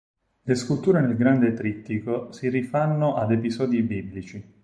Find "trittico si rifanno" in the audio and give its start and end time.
1.53-3.13